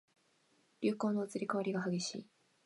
[0.81, 2.27] 流行の移り変わりが激しい